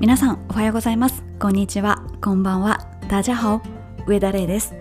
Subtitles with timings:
[0.00, 1.22] 皆さんおはようございます。
[1.38, 2.02] こんにちは。
[2.22, 2.88] こんばんは。
[3.10, 3.60] ダジャハオ
[4.06, 4.74] 上田玲です。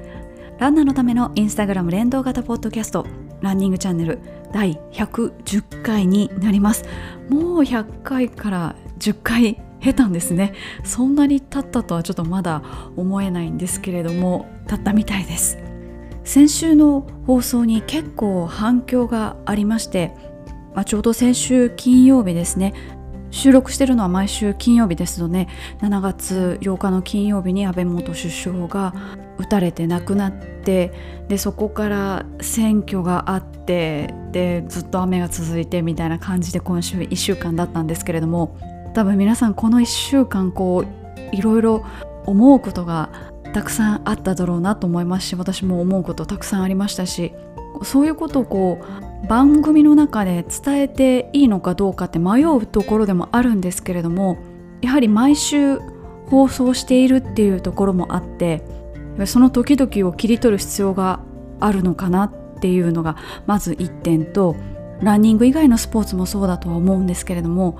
[0.59, 3.05] ランナーのためのインスタグラム連動型ポッドキャスト
[3.41, 4.19] ランニングチャンネル
[4.53, 6.85] 第110回になります。
[7.27, 10.53] もう100回から10回経たんですね。
[10.85, 12.63] そんなに経ったとはちょっとまだ
[12.95, 15.57] 思えないんですけれども経ったみたいです。
[16.23, 20.15] 先週の放送に結構反響がありまして、
[20.73, 22.73] まあ、ちょうど先週金曜日ですね。
[23.31, 25.47] 収録してるのは毎週金曜日ですので
[25.81, 28.93] 7月8日の金曜日に安倍元首相が
[29.37, 30.33] 撃たれて亡くなっ
[30.63, 30.91] て
[31.27, 38.57] でそこから選挙があってでずっと雨が続いてみたいな感じで今週1週間だったんですけれども
[38.93, 41.85] 多分皆さんこの1週間こういろいろ
[42.25, 43.09] 思うことが
[43.53, 47.33] たくさんあっただろうなと思いますし私も思うことたくさんありましたし
[47.83, 54.37] そういうことをこう番組の中で伝えていいのかどうかって迷うところでもあるんですけれども
[54.81, 55.79] やはり毎週
[56.27, 58.63] 放送しているっていうところもあって
[59.25, 61.21] その時々を切り取る必要が
[61.59, 64.55] あるのかなっていうのがまず1点と
[65.01, 67.77] ランニング以外のスポーツもそうだとは思うんですけれども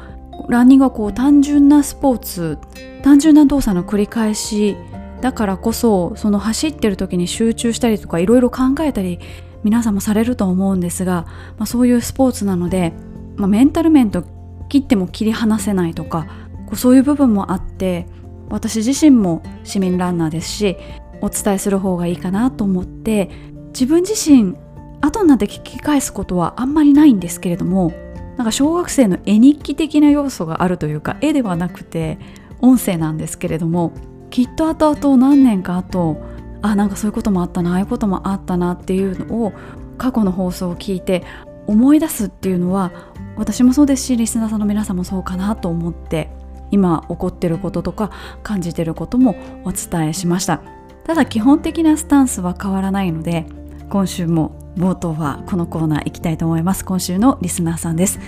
[0.47, 2.57] ランニングはこう単純なスポーツ
[3.03, 4.75] 単純な動作の繰り返し
[5.21, 9.19] だからこそその走ってる時に集中したりとかいろいろ考えたり
[9.63, 11.25] 皆さんもされると思うんですが、
[11.57, 12.93] まあ、そういうスポーツなので、
[13.35, 14.23] まあ、メンタル面と
[14.69, 16.27] 切っても切り離せないとか
[16.67, 18.05] こうそういう部分もあって
[18.49, 20.77] 私自身も市民ランナーですし
[21.21, 23.30] お伝えする方がいいかなと思って
[23.73, 24.55] 自分自身
[25.02, 27.91] 後になって聞き返すことはあんまりないんですけれども
[28.37, 32.19] なんか小学生の絵日記的な要素があるというか絵ではなくて
[32.61, 33.93] 音声なんですけれども
[34.30, 36.21] きっと後々何年か後
[36.61, 39.53] あなんかそういうこともあったなああいうこともあったなっていうのを
[39.97, 41.23] 過去の放送を聞いて
[41.67, 42.91] 思い出すっていうのは
[43.38, 46.30] 私もそうですしリスナーさんの皆さんもそうかなと思って
[46.71, 48.11] 今起こってることとか
[48.43, 50.61] 感じてることもお伝えしました。
[51.05, 53.47] ただ基本的なスタンスは変わらないので
[53.89, 56.86] 今週も冒頭はこのコーナー行きたいと思います。
[56.86, 58.20] 今週のリスナーさんです。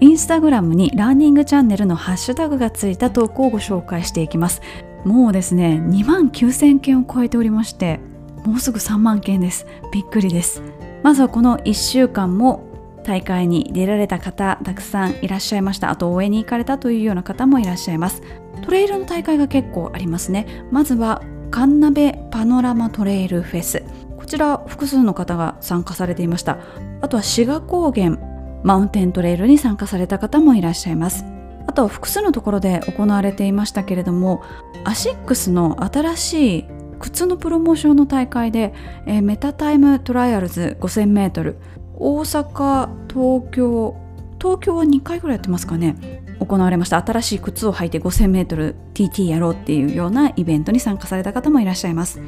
[0.00, 4.60] インスタグラムにランニングチャンネルのハッシュタグがついた投稿をご紹介していきます。
[5.04, 8.00] もうですね2万9千件を超えておりまして
[8.44, 9.66] もうすぐ3万件です。
[9.92, 10.62] びっくりです。
[11.02, 12.64] まずはこの1週間も
[13.04, 15.90] 大会に出られた方たくさんいらっしゃいました。
[15.90, 18.22] あと応援に行かれたというような方もいらっしゃいます。
[18.62, 20.64] トレイルの大会が結構ありますね。
[20.70, 23.84] まずは神鍋パノラマトレイルフェス。
[24.16, 26.58] こちら複数の方が参加されていました。
[27.00, 28.18] あとは志賀高原
[28.62, 31.24] マウンテントレイルに参加された方もいらっしゃいます。
[31.66, 34.42] あとは複数のところで行われていましたけれども
[34.84, 36.64] アシックスの新しい
[36.98, 38.72] 靴のプロモーションの大会で、
[39.06, 41.56] えー、 META Time Trials 5000m
[41.94, 43.96] 大阪東京
[44.38, 46.96] 東京は2回ぐらいやってますかね行われました。
[47.04, 52.20] 新しい靴を履いて 5000mTT やろうっていうようなイベントに参加された方もいらっしゃいます。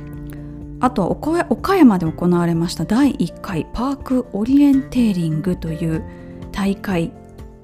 [0.80, 6.04] あとは岡山で行われました第1回パークオリエンテーリングという
[6.52, 7.10] 大会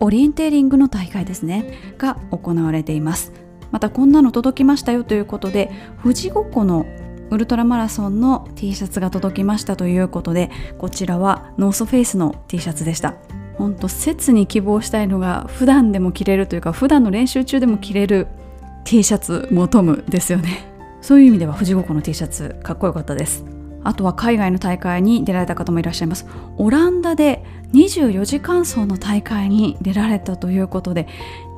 [0.00, 3.32] オリエンテーリングの大会ですねが行われています。
[3.70, 5.70] またこんなの届きましたよということで
[6.02, 6.86] 富士五湖の
[7.30, 13.14] ウルトラマラソンの T シャツが届きましたということでこちらはノースフェイスの T シャツでした。
[13.56, 18.26] ほんと切に希望したいのが普段でも着れるというか普段の練習中でも着れる
[18.84, 20.64] T シャツ求むですよね。
[21.02, 23.44] そういう意味では富士五湖の T シャツかっこよかったです。
[23.84, 26.26] あとは海外の大会に出られた方もいらっしゃいます。
[26.56, 31.06] オランダで24時間走の大会に出られたということで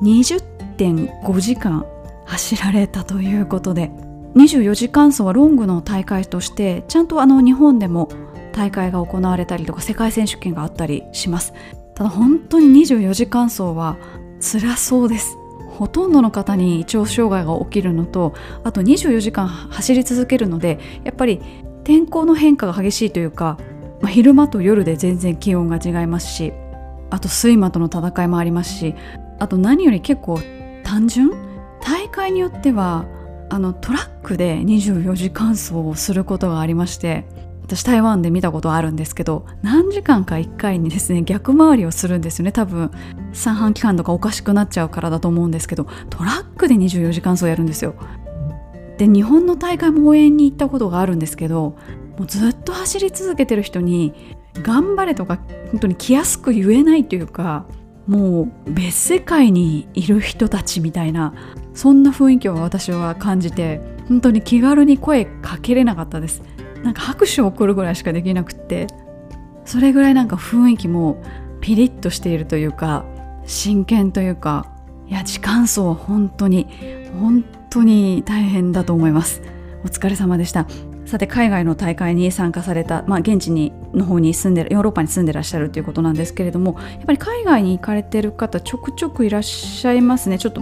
[0.01, 1.85] 20.5時間
[2.25, 3.91] 走られたということで
[4.35, 8.09] 24時間走はロングの大会としてちゃんとあの日本でも
[8.51, 11.53] 大会が行われたりとか世界選手権があったりします。
[11.95, 13.97] ただ本当に24時間走は
[14.39, 15.37] 辛そうです。
[15.69, 21.41] ほとんどの方に胃腸障害が起きるのとあと24時間走り続けるのでやっぱり
[21.83, 23.57] 天候の変化が激しいというか、
[24.03, 26.51] まあ、昼間と夜で全然気温が違いますし
[27.09, 28.95] あと睡魔との戦いもありますし
[29.39, 30.39] あと何より結構
[30.83, 31.31] 単純？
[31.81, 33.05] 大会によっては
[33.49, 37.25] あのトラックで24時間走をすることがありまして
[37.63, 42.91] 私台湾で見たことあるんですけど何時間か1回にですね逆回りをするんですよね多分。
[43.31, 47.95] 三半規管とかおかしくなっちゃうからだと思うんですけどトラックで24時間走やるんですよ。
[48.97, 51.77] で日本の大会も応援に行ったことがあるんですけど
[52.17, 54.13] もうずっっと走り続けてる人に
[54.61, 55.39] 頑張れとか
[55.71, 57.65] 本当に気安く言えないというか
[58.07, 61.33] もう別世界にいる人たちみたいな
[61.73, 66.41] そんな雰囲気を私は感じて本当に気軽に声かけれなかったです。
[66.83, 68.87] なんか拍手を送るぐらいしかできなくって
[69.63, 71.23] それぐらいなんか雰囲気も
[71.61, 73.05] ピリッとしているというか
[73.45, 74.69] 真剣というか
[75.07, 76.67] いや時間走は本当に
[77.17, 79.41] 本当に大変だと思います。
[79.85, 80.67] お疲れ様でした。
[81.05, 90.37] さて海外の大会に参加された、まあ、現地にの方に住んでヨーロッパに住んでらっしゃるということなんですけれどもやっぱり海外に行かれてる方ちょくちょくいらっしゃいますね。
[90.37, 90.61] ちょっと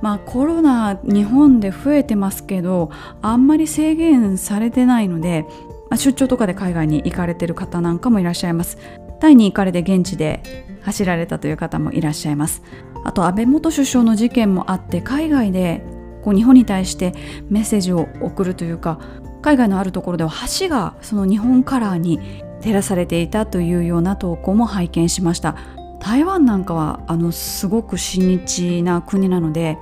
[0.00, 2.90] まあコロナ日本で増えてますけど
[3.22, 5.46] あんまり制限されてないので、
[5.90, 8.78] まあ、出張とかで海外に行かれてる方なんかもいらっしゃいます。
[9.20, 10.42] タイに行かれて現地で
[10.82, 12.62] 走られたという方もいらっしゃいます。
[13.04, 15.84] あと安倍元首相の事件もあって海外で
[16.22, 17.12] こう日本に対して
[17.50, 18.98] メッセージを送るというか
[19.44, 22.18] 海外のあるところでは橋がその日本カラーに
[22.62, 25.54] 照らされていたというような投稿も拝見しました。
[26.00, 29.76] 台湾なんかはあのすごく親日な国なので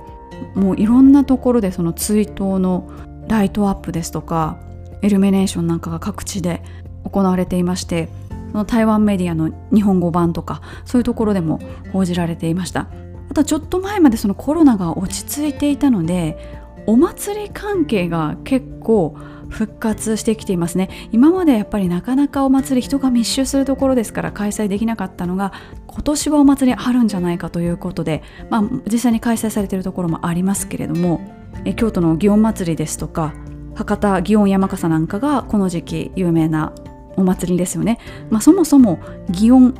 [0.53, 2.89] もういろんなところでその追悼の
[3.29, 4.59] ライトアップですとか
[5.01, 6.61] エルミネーションなんかが各地で
[7.05, 8.09] 行われていまして
[8.51, 11.59] その台湾メディアの日本語版とかそういうところでも
[11.93, 12.87] 報じられていました。
[13.29, 19.15] あとちょっと前までそのコロナが落ち着いていたのでお祭り関係が結構
[19.49, 20.89] 復活してきていますね。
[21.11, 25.53] 今までやっぱりなかなかお祭り人が密集するところですから開催できなかったのが
[25.87, 31.21] 今年はお祭りあるんじゃないかということで、まあ、実際に開催されているところもありますけれども
[31.65, 33.33] え京都の祇園祭りですとか
[33.75, 36.73] 博多祇園山笠なんかがこの時期有名な
[37.15, 38.97] お祭りですよね、まあ、そもそも
[39.29, 39.73] 祇園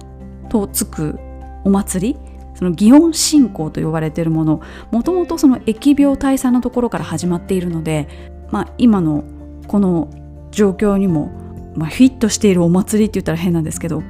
[0.49, 1.19] とつく
[1.63, 2.19] お祭り
[2.55, 4.61] その祇園信仰と呼ばれているもの
[4.91, 8.07] もともとその疫病退散のところから始まっているので、
[8.51, 9.23] まあ、今の
[9.67, 10.09] この
[10.51, 11.31] 状況にも、
[11.75, 14.07] まあ、フィットしているお祭りって言ったら変なんですけど、ま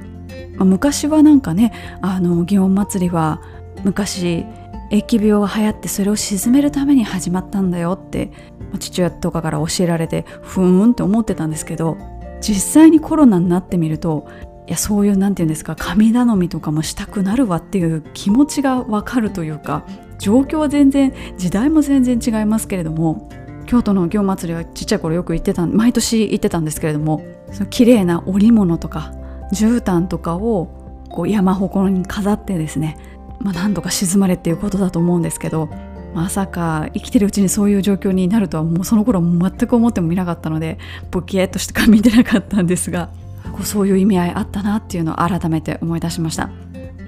[0.60, 3.42] あ、昔はなんかねあの祇園祭りは
[3.84, 4.44] 昔
[4.90, 8.30] 疫病が流行ってそれを鎮めるために始まったんだよって
[8.78, 11.96] 父親とかから教えられてふーんって思ってたんですけど
[12.40, 14.28] 実際にコロナになってみると
[14.66, 19.84] いやそういうなんて言うんですか神頼みとかもしたくなるわっていう気持ちがわかるというか
[20.18, 23.28] 状況は全然時代も全然違いますけれども
[23.66, 29.12] 京都の祇園祭りはちっちゃい頃よく行ってた毎年行ってたんですけれどもその綺麗な織物とか
[29.52, 30.68] 絨毯とかを
[31.10, 32.96] こう山鉾に飾ってですね、
[33.40, 35.68] まあ、何とか沈まれっていうことだと思うんですけど
[36.14, 40.78] まさか生きてるうちにそういう状況になるとはもうその頃全く思ってもみなかったので
[41.10, 43.10] ボキエッとしか見てなかったんですが
[43.54, 46.50] こうそういう意味合いあったなっていうのを改めて思い出しました。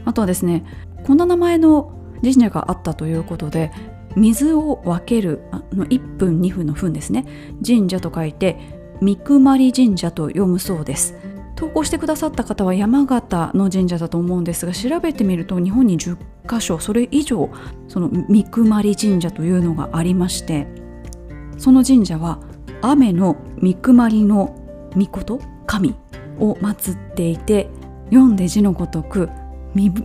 [0.04, 0.64] あとはですね
[1.04, 3.72] こんな名前の神社があったということで
[4.14, 7.26] 水を分けるあの1分2分の分ですね。
[7.66, 8.56] 神社と書いて
[9.00, 11.14] 三熊神社と読むそうです。
[11.56, 17.50] 投稿してくださった方は山形の神社だと思うんですが調べてみると日本に10箇所それ以上
[17.88, 20.66] その三熊神社というのがありまして
[21.56, 22.40] その神社は
[22.82, 24.54] 雨の三熊の
[24.94, 25.96] 御事神
[26.38, 27.68] を祀っていて
[28.10, 29.28] 読んで字のごとく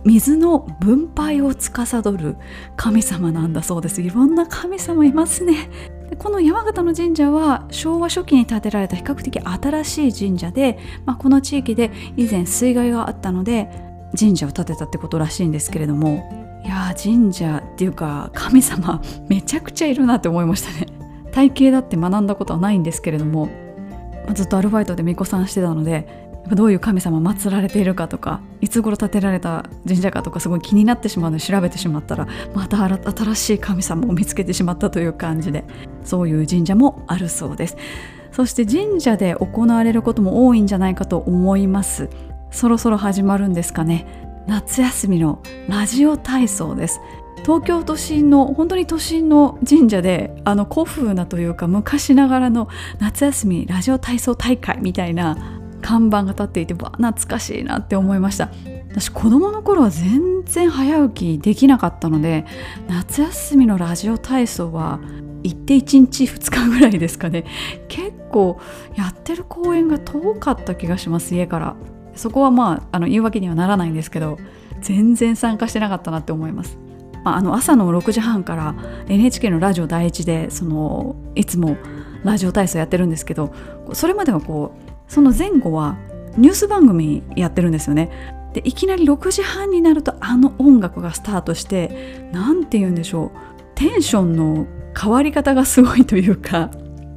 [0.04, 2.36] 水の分配を司る
[2.76, 4.02] 神様なんだそうです。
[4.02, 5.70] いろんな神様いますね。
[6.18, 13.70] この山形の神社は昭和初期に建てられた比較的新しい神社で、まあ、この地域で以前水害があったので
[14.18, 20.86] 神社を建てたってことらしいんですけれどもいや神社っていうか神様めちゃくちゃいるなって思いましたね。
[21.32, 23.48] 体系だって学んだことはないんですけれども、
[24.28, 35.64] ま、ずっとアルバイトで巫女さんしてたのでどういう神様祀られているかとかいつ頃建てられた神社かとかすごい気になってしまうので調べてしまったらまた新しい神様を見つけてしまったという感じで
[36.04, 37.76] そういう神社もあるそうです。
[38.32, 42.08] そして神社で行われることも多いんじゃないかと思います。
[42.50, 44.06] そろそろ始まるんですかね。
[44.46, 47.00] 夏休みのラジオ体操です。
[47.42, 52.68] 東京都心の本当に都心の神社であの古風なというか昔ながらの
[53.00, 58.50] 夏休みラジオ体操大会みたいな看板が立っていてわ懐かしいなって思いました。
[58.90, 62.44] 私子供の頃は全然早起きできなかったので
[62.88, 65.00] 夏休みのラジオ体操は
[65.42, 67.44] 行って1日2日ぐらいですかね。
[67.88, 68.58] 結構
[68.96, 71.76] やってる公園が遠かった気がします家から。
[72.14, 74.38] そこはまああの言うわけにはならないんですけど
[74.80, 76.78] 全然参加してなかったなって思います、
[77.24, 78.74] まあ、あの朝の6時半から
[79.08, 81.76] NHK のラジオ第一でそのいつも
[82.24, 83.54] ラジオ体操やってるんですけど
[83.92, 85.98] それまではこうその前後は
[86.38, 88.48] ニュース番組やってるんですよね。
[88.54, 93.30] でいきなり6時半になるとあの音楽がスタートして何て言うんでしょう。
[93.74, 94.66] テンションの
[94.98, 96.70] 変わり方がすごいというか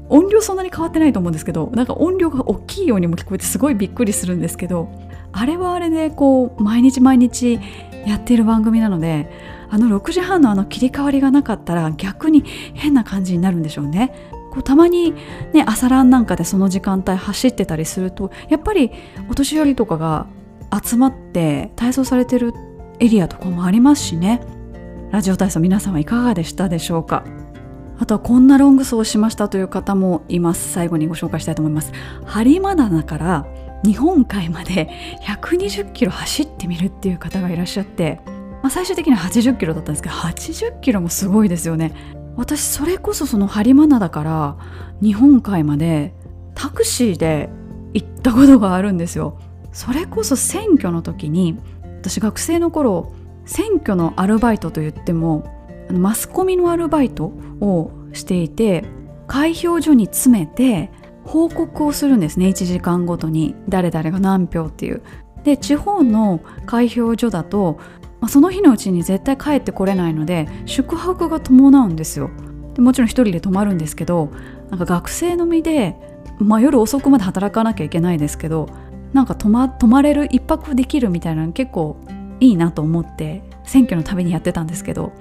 [0.10, 4.90] 音量そんなに変わってないと思うんですけどなんか音量が大きいようにも聞こえてすごいびっくりするんですけど
[5.32, 7.60] あれはあれでこう毎日毎日
[8.06, 9.30] やっている番組なので
[9.70, 14.35] あの6時半のあの切り替わりがなかったら逆に変な感じになるんでしょうね。
[14.56, 15.14] こうたまに
[15.54, 18.92] ね朝ランなんかでその時間帯走ってたりするとやっぱり
[19.30, 20.28] お年寄りとかが
[20.84, 22.54] 集まって体操されてる
[23.00, 24.42] エリアとかもありますしね。
[25.12, 27.24] ラジオ体操皆さんはいかがでしたでしょうか。
[28.00, 30.72] あとはこんなロング走をしましたという方もいます。
[30.72, 31.92] 最後にご紹介したいと思います。
[32.26, 33.46] 播磨棚から
[33.84, 34.90] 日本海まで
[35.22, 38.22] 120キロ走ってみるっていう方がいらっしゃって、
[38.62, 41.94] まあ、最終的には80キロだったんですけど80キロもすごいですよね。
[42.38, 44.58] 私それこそその播磨灘から
[45.02, 46.14] 日本海まで
[46.54, 47.50] タクシーで
[47.94, 49.40] 行ったことがあるんですよ。
[49.72, 51.58] それこそ選挙の時に
[52.00, 53.14] 私学生の頃
[53.46, 55.44] 選挙のアルバイトといっても
[55.92, 58.86] マスコミのアルバイトをしていて
[59.28, 60.92] 開票所に詰めて
[61.26, 62.48] 報告をするんですね。
[62.48, 63.56] 1時間ごとに。
[63.68, 65.02] 誰々が何票っていう。
[65.44, 67.80] で地方の開票所だと、
[68.26, 72.32] まあ、その日のうちに絶対帰ってこれないので宿泊が伴うんですよ。
[72.74, 74.32] でもちろん1人で泊まるんですけど
[74.72, 75.96] なんか学生の身で、
[76.40, 78.68] まあ、夜遅くまで働かなきゃいけないですけど
[79.14, 81.98] なんか泊ま泊まれる1泊できるみたいなの結構
[82.40, 85.14] いいなと思って選挙のためにやってたんですけど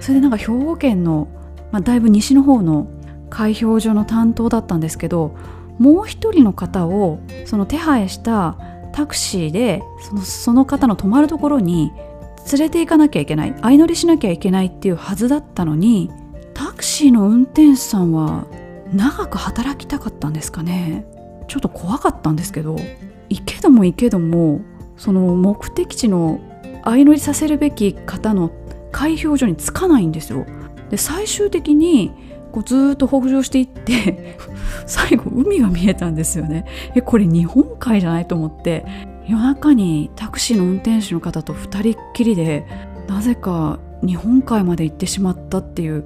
[0.00, 1.28] それでなんか兵庫県の、
[1.72, 2.90] まあ、だいぶ西の方の
[3.30, 5.34] 開票所の担当だったんですけど
[5.78, 8.58] もう一人の方をその手配した
[8.92, 11.90] タクシーでそのその方の泊まるところに
[12.52, 16.10] 連れて行かなきゃいけない相乗りしなきゃいけないっていうはずだったのに
[16.52, 18.46] タクシーの運転手さんは
[18.92, 21.04] 長く働きたかったんですかね。
[21.48, 22.76] ちょっと怖かったんですけど
[23.28, 24.62] 行けども行けども
[24.96, 26.40] その目的地の
[26.84, 28.50] 相乗りさせるべき方の
[28.92, 30.46] 開票所に着かないんですよ。
[30.90, 32.12] で最終的に
[32.52, 34.38] こうずっと北上していって
[34.86, 36.66] 最後海が見えたんですよね。
[36.94, 38.84] えこれ日本海じゃないと思って。
[39.26, 42.66] 夜中にタクシーの運転手の方と2人っきりで
[43.08, 46.04] なぜか日本海まで行ってしまったっていう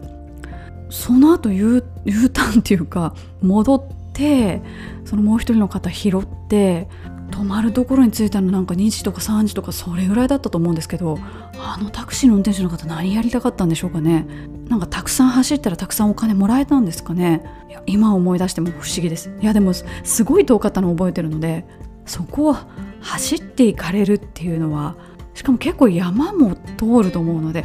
[0.91, 3.83] その後 U, U ターンっていうか戻っ
[4.13, 4.63] て
[5.05, 6.89] そのもう一人の方拾って
[7.31, 11.19] 泊まるところに着いたのなんか2時とか3時とかそれぐらいだったと思うんですけど
[11.59, 14.27] あのタクシーの運転手の方何やりたかったんでしょうかね。
[14.69, 17.43] なんかたくさん走ったらたくさんお金もらえたんですかね。
[17.69, 19.31] いや今思い出しても不思議です。
[19.41, 21.67] いやでもすごい遠かったのを覚えてるので
[22.07, 22.57] そこを
[23.01, 24.97] 走っていかれるっていうのは
[25.35, 27.65] しかも結構山も通ると思うので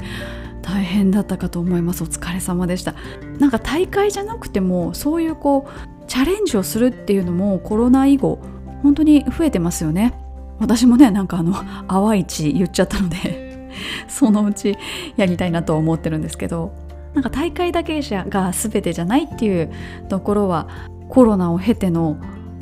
[0.62, 2.04] 大変だったかと思います。
[2.04, 2.96] お疲れ様でした。
[3.38, 8.40] なんか大会じゃなくてもそういうこうチャレンジをするっていうのもコロナ以後
[8.82, 10.14] 本当に増えてますよね。
[10.60, 11.54] 私もねなんかあの
[11.88, 13.70] 淡い地言っちゃったので
[14.08, 14.78] そのうち
[15.18, 16.74] やりたいなと思ってるんですけど
[17.14, 19.72] なんか大会だけじゃが全てじゃないっていう
[20.10, 20.68] ところは
[21.10, 22.18] コロナを経ての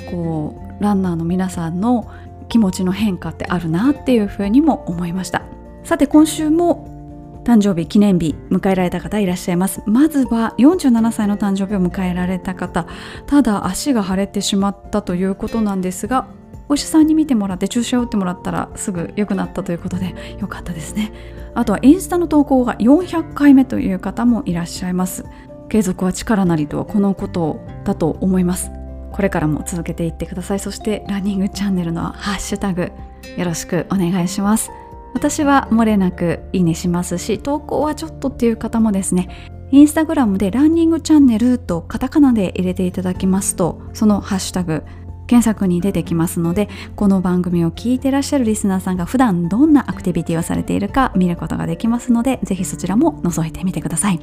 [0.09, 2.09] こうランナーの皆さんの
[2.51, 5.41] 気持ちの変化ってあるなっていうふうにも思いました。
[5.86, 9.81] さて今週も誕生日記念日迎えられた方いらっしゃいます。
[9.88, 12.86] まずは47歳の誕生日を迎えられた方。
[13.25, 16.27] ただ足が腫れてしまったということなんですが
[16.67, 21.13] お医者さんに見てもらって注射を打ってもらったらすぐ良くなったということで良かったですね。
[21.55, 25.25] あとはインスタの投稿が400回目という方もいらっしゃいます。
[25.70, 28.80] 継続は力なりとはこのことだと思います。
[29.11, 30.59] これからも続けていってください。
[30.59, 32.91] そしてランニングチャンネルのハッシュタグ
[33.37, 34.71] よろしくお願いします。
[35.13, 39.29] 私は漏れなくいいねしますし投稿はちょっとっていう方もですね
[39.71, 44.83] インスタグラムでランニングチャンネルとカタカナで入れていただきますとそのハッシュタグ
[45.27, 54.19] 検索に出てきますのでこの番組を聞いてらっしゃるリスナーさんが普段どんなアクティビティをされているか見ることができますのでぜひそちらも覗いてみてください。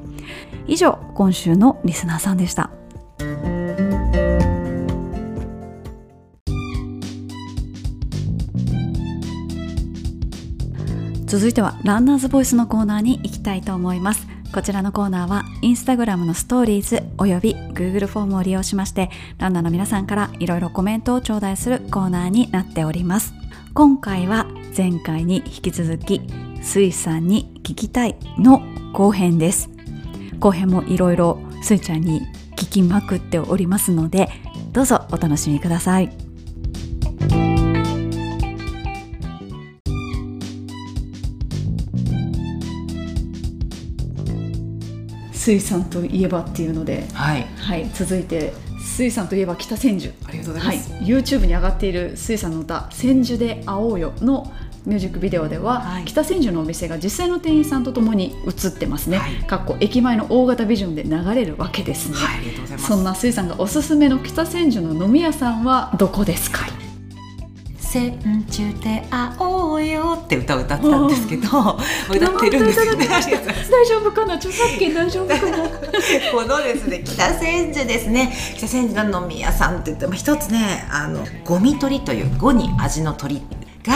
[0.66, 2.70] 以上今週のリスナーさんでした。
[11.28, 14.26] 続いてはランナーズボイスのコーナーに行きたいと思います。
[14.50, 23.34] こちらのコーナーはインスタグラムのストーリーズおよび Google フォームを利用しましてランナーの皆さんからいろいろコメントを頂戴するコーナーになっております。
[23.74, 26.22] 今回は前回に引き続き
[26.62, 28.62] スイさんに聞きたいの
[28.94, 29.68] 後編です。
[30.40, 32.22] 後編もいろいろスイちゃんに
[32.56, 34.30] 聞きまくっておりますので
[34.72, 36.27] どうぞお楽しみください。
[45.48, 50.12] 水産といえばっていうので、はい、はい、続いて水産といえば北千住。
[50.26, 54.52] ありがとうございます、はい、YouTube に上がっている水産の歌「千住で会おうよ」の
[54.84, 62.88] ミュージックビデオでは、はい、北千住のお店が実際の店員さんとともに映ってますね、はい、かっこ駅前の大型ビジョンで流れるわけですね、はい、ありがとうございます。
[62.88, 66.66] そんな水産がおすすめの北千住の飲み屋さんはどこですか？
[67.90, 71.48] 戦中で会おうよって歌を歌ってたんですけど、
[72.14, 73.08] 歌ってるんですよね。
[73.08, 73.22] 大
[73.86, 74.34] 丈夫かな？
[74.34, 75.58] 著作権大丈夫かな？
[76.32, 78.30] このですね、北千住ですね。
[78.56, 83.36] 北千住の飲み屋さんって言っても一つね、あのゴミ取りという語に味の鳥
[83.86, 83.94] が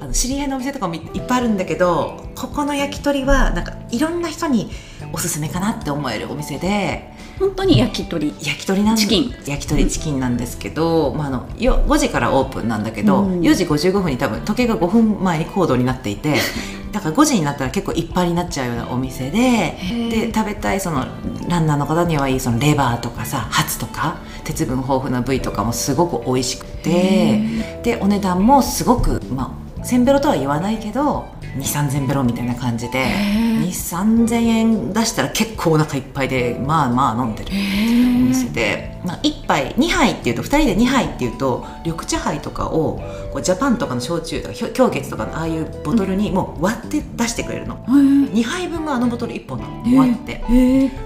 [0.00, 4.70] あの知り合いのお店とかもいっぱいあるんだけどここの焼き鳥はなんかいろんな人に
[5.12, 8.28] おすすめかなって思えるお店で本当に焼き鳥。
[8.40, 9.34] 焼き鳥なんチキン。
[9.46, 13.40] 焼き鳥チキンなんですけど、まあ、あのよ5時からオープンなんだけど、うん。
[13.40, 16.36] 4時55分に多分時計が5分前に行動になっていて
[16.92, 19.76] だから5時になったら結構いっぱいになっちゃうようなお店で
[20.10, 21.06] で食べたいその
[21.48, 27.40] ランナーの方にはいいそのレバーとかさハツとか鉄分豊富な部位とかもすごく美味しくて
[27.82, 43.00] でお値段もすごくまあ1000ベロとは言わないけど2 3 0 0 0ベロみたいな感じで2 3 0 0 0円出したら結構お腹いっぱいでまあまあ飲んでるお店で、まあ、1杯2杯っていうと2人で2杯っていうと緑茶杯とかを
[43.32, 50.42] こうジャパンとかの焼酎とか氷結とかのああいうボトルにもう割って出してくれるの、2杯分があのボトル1本なの割って。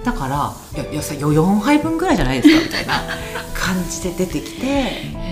[0.05, 0.53] だから
[0.83, 2.95] いやいやさ4杯分ぐらいじゃないですかみたいな
[3.55, 5.26] 感じで出てきてへ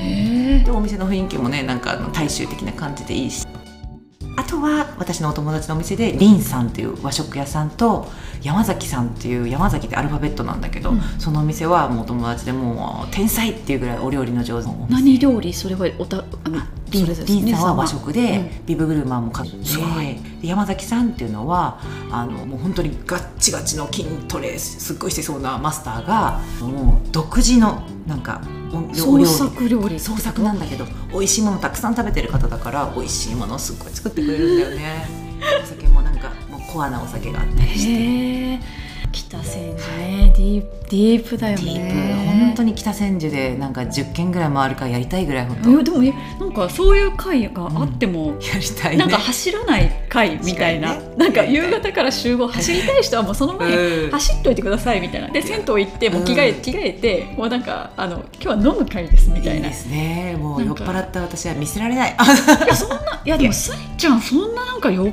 [0.65, 3.47] でお店の雰囲気もねなんかあの大衆的な感じでいいし。
[4.37, 8.11] あとは私のお友達のお店でリンさんっていう和食屋さんと
[8.43, 11.01] 山崎さんっていう山崎ってアルファベットなんだけど、うん。
[11.19, 14.69] そのお店はもうお友達でもう天才っていうぐらいお料理の上手。
[14.91, 19.57] 何料理それはおたあのリンリンさんは和食で、ビブグルマンも買って
[20.43, 21.81] 山崎さんっていうのは
[22.11, 28.43] あのもう本当にガッチガチの筋トレすっごいしてそうなマスターがもう独自のなんか
[28.93, 29.99] 創作料理。
[30.01, 35.09] 創作なんだけど美味しいものたくさん食べてる方だから美味しいものをすっごい作ってくれるんだよね。
[35.63, 38.85] お酒もなんかもうコアなお酒があったりして。
[39.13, 42.25] 北千住ねディープディープだよね。
[42.39, 45.99] 本当に北千住でなんか10軒ぐらい回るからやりたいぐらい本当いやでも
[46.39, 48.99] なんかそういう会があっても、やりたいね。
[48.99, 51.15] なんか走らない会みたいな、ね。
[51.17, 54.11] なんか夕方から集合走りたい人はもうその前にうん。
[54.13, 55.29] 走っといてくださいみたいな。
[55.31, 59.55] で銭湯行ってもう着替え,、うん着替えてもうなんかあの今日は飲む会ですみたいな。
[59.55, 60.37] いいですね。
[60.39, 62.15] もう酔っ払った私は見せられない。
[62.69, 65.13] やそんないやでもスイちゃんそんななんか酔っ払っ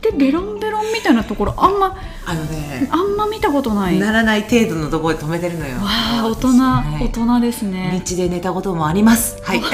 [0.00, 2.88] てベロンベロンみたいなところあんまあのね。
[2.90, 3.98] あんま見たことない。
[3.98, 5.76] ならない程度のところで止めてるのよ。
[5.76, 5.82] わ
[6.22, 8.02] あ大人、はい大人ですね。
[8.06, 9.40] 道で寝たこともあります。
[9.42, 9.60] はい。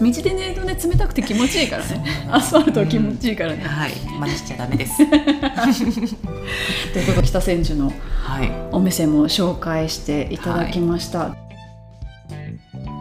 [0.00, 2.04] 道で寝るとね冷たくて気持ちいいからね。
[2.30, 3.92] アスファルトは気持ちいいからね、はい。
[4.18, 4.98] 真似しちゃダメです。
[5.06, 7.92] ということで北千住の
[8.24, 8.50] はい。
[8.72, 11.36] お店も紹介していただきました、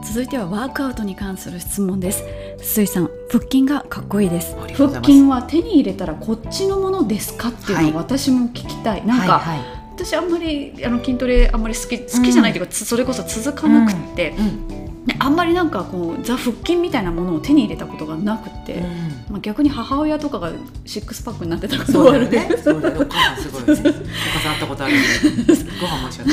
[0.04, 2.24] 続いてはワークアウトに関する質問です。
[2.62, 4.56] 水さん腹筋がかっこいいです。
[4.76, 15.06] 腹筋は手に入れたらこっちのものですかっていうのを私も聞きたい、なんか、はいはい私あんまりあの筋トレあんまり好き好きじゃないというか、つそれこそ続かなくって、うん。
[15.06, 18.82] ねあんまりなんかこうザ腹筋みたいなものを手に入れたことがなくて、
[19.30, 20.52] まあ、逆に母親とかが
[20.86, 23.06] シックスパックになってたことがあるねそうだよね。
[23.06, 24.94] お母さんすごいお母さん会ったことある。
[24.94, 26.32] んでご飯も一緒だ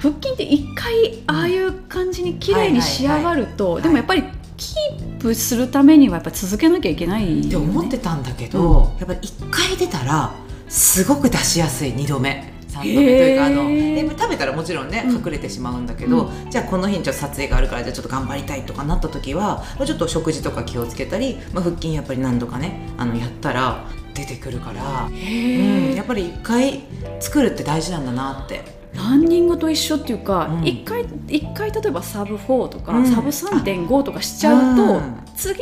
[0.00, 3.82] 腹筋って一回ああいう感じに綺麗に仕上がると、い。
[3.82, 4.24] でもやっぱり
[4.56, 7.46] キープするためにはやっぱ続けなきゃいけないよね。
[7.46, 10.32] って思ってたんだけど、やっぱり一回出たら
[10.72, 12.50] すごく出しやすい2度目。
[12.68, 15.16] 3度目というかあので食べたらもちろんねうん。
[15.16, 26.80] 隠れてしまうんだけど、じゃあこの日にちょっと撮影があるからじゃあちょっと頑張りたいとかなった時はまあちょっと食事とか気をつけたり、まあ、腹筋やっぱり何度かねあのやったら出てくるから、うん、へやっぱり一回
[27.20, 28.82] 作るって大事なんだなって。
[28.94, 30.66] ランニングと一緒っていうかうん。
[30.66, 33.06] 一、回一回例えばサブ4とか、うん。
[33.06, 35.22] サブ3.5とかしちゃうと、うん。
[35.34, 35.60] 次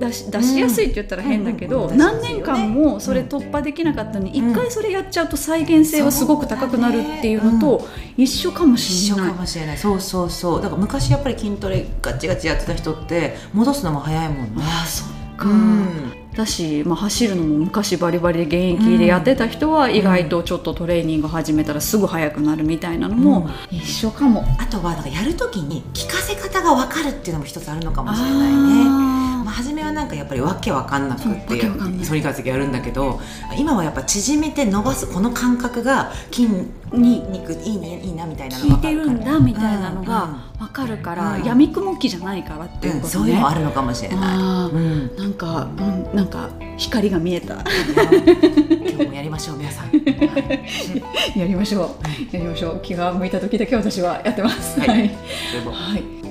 [0.00, 4.54] 出し出しやすいって言ったら変だけど、何年間もそれ突破できなかったのに一、うん。
[4.54, 9.28] 回それやっちゃうと再現性はすごく高くなるっていうのと一緒かもしれない。
[9.28, 9.78] かもしれない。
[9.78, 10.62] そうそうそう。
[10.62, 14.62] だから昔やっぱり筋トレガチガチやってた人って戻すのも早いもんね。
[14.62, 16.12] ああそっか、うん。
[16.34, 24.44] だし、まあ、走るのも昔バリバリで現役でやってた人は意外とちょっとトレーニング始めたらすぐ速くなるみたいなのも一緒かも。
[24.58, 29.23] あとはなんかやるときに聞かせ方が分かるっていうのも一つあるのかもしれないね。
[29.54, 33.20] 初めはなんかやっぱりわけわかんなくって反り返すやるんだけど
[33.56, 36.48] 今はやっぱ縮めて伸ばすこの感覚が筋
[36.92, 43.24] 肉いいねいいなみたいなの効いてるんだみたいなのが分かるから、うんやみくもきじゃないからっていううんことね。
[43.24, 44.36] そういうのあるのかもしれない。
[44.38, 47.54] うん、なんか、うん、なんか光が見えた。
[47.54, 49.92] 今日もやりましょう皆さん。
[51.38, 51.96] やりましょ
[52.32, 52.34] う。
[52.36, 52.80] やりましょう。
[52.82, 54.80] 気が向いた時だけ私はやってます。
[54.80, 54.98] はいはい。
[55.00, 56.23] はい。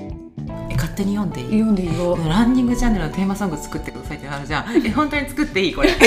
[0.94, 1.48] え勝手に読んでいい？
[1.60, 2.18] 読んでいいよ。
[2.30, 4.86] ランニングチャンネルのテーマソング作ってくださいってなるじゃん。
[4.86, 5.74] え本当に作っていい？
[5.74, 5.90] これ。
[5.90, 6.00] 本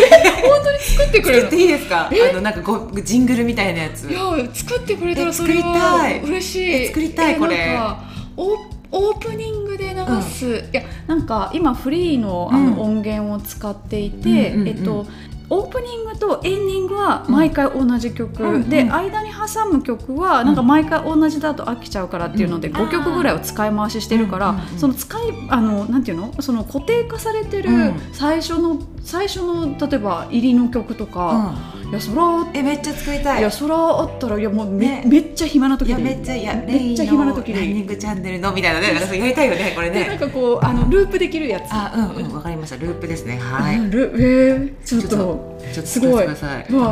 [0.62, 2.08] 当に作ってくれる作っていいですか？
[2.08, 4.08] あのなんかごジングルみたいなやつ。
[4.08, 4.20] いや
[4.52, 6.72] 作ってくれたらえそれは嬉しい。
[6.84, 7.78] え作りたいえこれ。
[8.36, 8.56] オ
[8.92, 12.80] オープニングで流す、いやなんか今フリーのあのうん。
[12.80, 14.68] 音源を使っていて、うんうんうん。
[14.68, 15.06] えっと
[15.48, 18.92] オープニングとエンディングは毎回同じ曲、うんで、うん。
[18.92, 22.74] 間に挟む曲はなんか毎回同じだと飽きちゃうからっていうので、うん。
[22.74, 26.32] 5曲ぐらいを使い回ししてるから、うんうんうんその使いあのなんていうの？
[26.40, 28.00] その固定化されてるうん。
[28.12, 31.54] 最初の、最初の例えば入りの曲とか、
[31.88, 33.40] いやそらえめっちゃ作りたい。
[33.40, 35.02] いやそらあったらいやもうめ,、ね。
[35.06, 41.64] めっちゃ暇な時いやでいいめっちゃいやめっちゃ暇な時でいいレイのランニングチャンネルのみたいなねなんかそうやりたいよねこれでなんねかこうあのループできるやつ。
[41.70, 42.76] あうんうんわかりました。
[42.76, 43.38] ループですね。
[43.38, 45.16] はい、うんルえー、ちょっちょっと
[45.72, 46.26] ちょっとすごい。
[46.26, 46.32] わ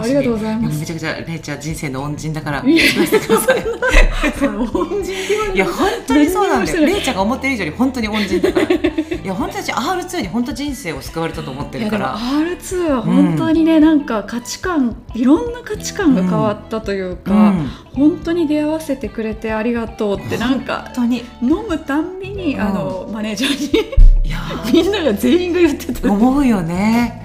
[0.01, 0.75] ありがとうございます。
[0.75, 2.63] やめちゃくちゃレイちゃん人生の恩人だから。
[2.65, 2.83] いや
[5.67, 6.87] 本当にそうなんだよ。
[6.87, 8.67] レイちゃんが思ってる以上に本当に恩人だから。
[8.67, 12.17] いや本当に私 R2 に本当人生を救われたと思ってるから。
[12.17, 14.84] R2 は本当にね、なんか価値観
[15.15, 17.69] いろんな価値観が変わったというか、うん。
[17.95, 21.25] 本当に出会わせてくれてありがとうってなんか本当に。
[21.43, 22.61] 飲むたんびに、うん。
[22.61, 24.39] あのマネージャーいや
[24.73, 26.13] に みんなが全員が言ってた。
[26.13, 27.25] 思うよね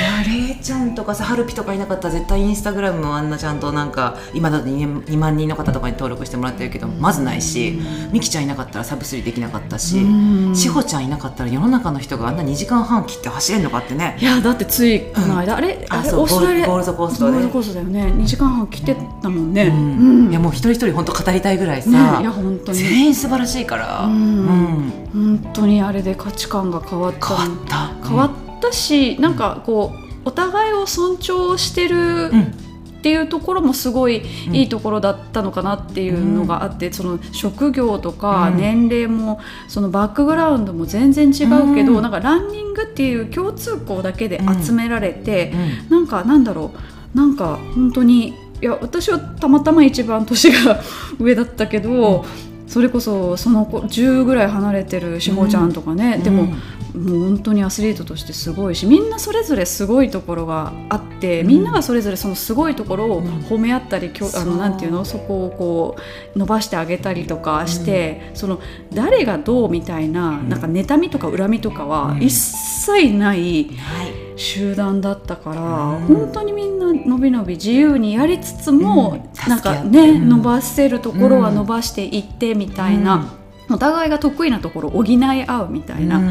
[0.00, 7.78] いやレイちゃんとかさハルピとかいなかったら絶対インスタグラムもあんなちゃんとなんか今だって 2, 2万人の方とかに登録してもらってるけどまずないし
[8.12, 10.56] ミキちゃんいなかったらサブスリーできなかったしうん。
[10.56, 14.16] 志保ちゃんいなかったら世の中の人があんな2時間半切って走れんのかってね。
[14.20, 18.04] いやだってついこの間、あれあれあそうオーストラリアゴールドコーストねゴールドコーストだよね。
[18.06, 19.76] 2時間半来てたもんね、うん。
[20.24, 20.30] うん。
[20.30, 22.78] いやもう一人一人本当語りたいぐらいさ、ねいや本当に。
[22.78, 24.12] 全員素晴らしいから、うん。
[24.12, 25.38] うん。
[25.42, 27.36] 本当にあれで価値観が変わった。
[27.36, 28.08] 変わった。
[28.08, 32.54] 変わったし、なんかこうお互いを尊重してるうん。
[33.00, 34.54] っていうところもすごいうん。
[34.54, 38.58] いいところだったのかなっていうのがあって、その職業とかうん。
[38.58, 42.02] 年齢もそのバックグラウンドも全然違うけど、うん。
[42.02, 45.52] なんかランニングっていう共通項だけで集められて、
[45.90, 45.98] うん。
[45.98, 46.72] なんかなんだろ
[47.14, 50.80] うなんか本当にいや私はたまたま一番年が
[51.18, 52.26] 上だったけど、
[52.70, 56.54] それこそその子10ぐらい離れてるしほちゃんとかね、でも、も
[56.94, 61.48] う本当にアスリートとしてすごいしみんなそれぞれすごいところがあって、うん。
[61.48, 63.24] みんながそれぞれそのすごいところをうん。
[63.40, 65.96] 褒め合ったり、きょあのなんていうのそこをこ
[66.36, 68.60] う伸ばしてあげたりとかして、その
[68.94, 70.48] 誰がどうみたいな,、ん。
[70.48, 72.22] なんか妬みとか恨みとかはうん。
[72.22, 76.06] 一切ないはい集団だったから、うん。
[76.06, 79.48] 本当にみんなのびのび自由にやりつつも、うん。
[79.48, 80.28] なんかね、うん。
[80.28, 83.34] 伸ばせるところは伸ばしていってみたいな。
[83.72, 86.30] お互いが得意なところを補い合うみたいなうん。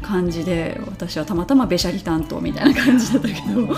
[0.00, 3.68] 感じで、私はたまたまべしゃり担当みたいな感じだったけど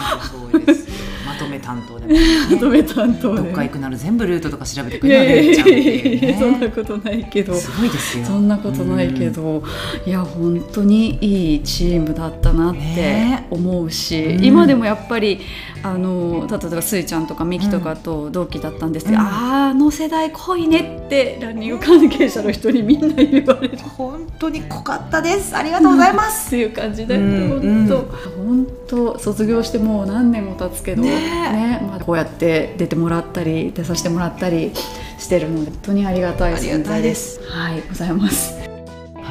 [1.41, 3.43] とめ担当でも、ね、まとめ担当で。
[3.43, 7.55] どっか行くなら全部ルートとか調べてくいれちゃんっていうそんなねことないけど。
[7.55, 8.25] すごいですよ。
[8.27, 9.63] そんなことないけど、
[10.07, 13.47] いや本当にいいチームだったなってね。
[13.51, 14.45] 思うし、うん。
[14.45, 15.41] 今でもやっぱり
[15.83, 19.27] あの例えばスイちゃんとかミキとかと同期だったんですけど、うん。
[19.27, 23.79] あーあの世代濃いねってランニング関係者の人にみんな言われる。
[23.79, 25.57] 本当に濃かったです。
[25.57, 27.97] ありがとうございます、っていう感じで、うん本当。
[28.37, 31.87] 本当卒業してもう何年も経つけどねね。
[31.87, 34.73] まあ、こうやって出てもらったり出させてもらったり
[35.19, 37.41] してるので本当にありがたいありがたいです。
[37.49, 38.59] はいございます。
[38.59, 38.70] はい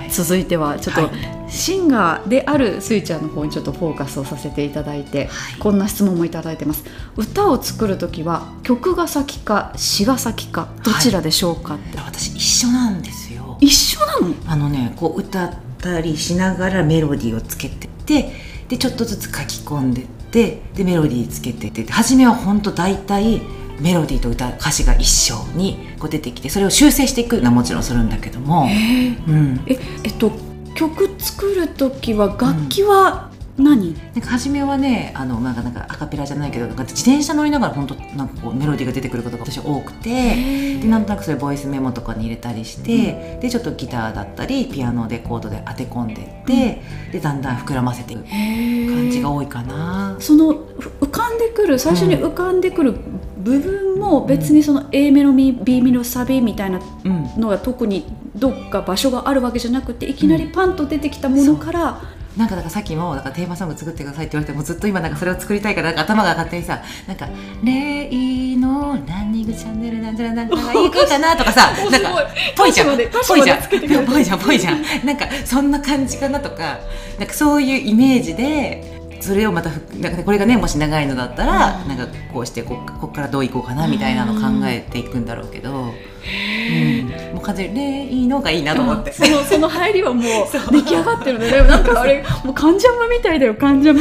[0.10, 1.12] 続いてはちょっと、はい。
[1.52, 5.60] シンガーであるスイちゃんの方にちょっとフォーカスをさせていただいて、はい。
[5.60, 6.84] こんな質問もいただいてます。
[7.16, 13.58] 歌を作る時は曲が先か詩が先かどちらでしょうかって、私一緒なんですよ。
[13.62, 14.36] 一緒なの？
[14.48, 18.32] あのねこう歌ったりしながらメロディーをつけてって
[18.68, 23.42] でちょっとずつ書き込んでってでメロディーつけてってで初めは本当大体
[23.80, 30.32] メロディーと歌歌詞が一緒にこう出てきてそれを修正していくのはもちろんするんだけども、うん、ええっと
[30.76, 46.82] 曲作る時は楽器は何、なんか初めはねあのなんかなんかアカペラじゃないけどなんか自転車乗りながら本当なんかこうメロディーが出てくることが私多くてでなんとなくそれボイスメモとかに入れたりして、でちょっとギターだったりピアノでコードで当て込んでって、
[47.12, 50.16] でだんだん膨らませていく感じが多いかな。
[50.20, 52.98] そのふ浮かんでくる最初に浮かんでくる
[53.40, 57.20] 部分も別にその A メロ B メロサビみたいなうん。
[57.38, 62.02] のが特にどっか場所があるわけじゃなくていきなりパンと出てきたものから、
[62.38, 67.28] なんかだからさっきもだからテーマソング作ってくださいって言われてもずっと今なんかそれを作りたいからなんか頭が勝手にさなんか
[67.64, 72.98] 「レイのランニングチャンネルなんちゃらなんちゃらがいいかな」とかさ なんかぽいじゃん。
[73.28, 73.60] ぽいじゃん。
[74.06, 74.82] ぽいじゃんぽいじゃん。
[75.06, 76.80] なんかそんな感じかなとか
[77.18, 89.12] なんかそういうイメージでそれをまたなんかこれがねもし長いのだったら、なんかこうしてここからどういこうかなみたいなの考えていくんだろうけど、うん、もう完全に「レイの」がいいなと思って。
[89.12, 90.24] そのその入りはもう
[90.72, 94.00] 出来上がってるのでなんかあれもうカンジャムみたいだよカンジャム。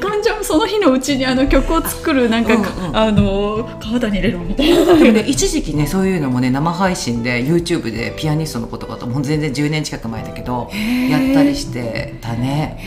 [0.00, 2.96] カンジャムその日のうちにあの曲を作るなんか、うんうん。
[2.96, 4.84] あの体に入れるみたいな。
[4.84, 10.70] でもね一時期ねそういうのもね生配信で YouTube でピアニストの子とかともう全然10年近く前だけど
[11.10, 12.78] やったりしてたね、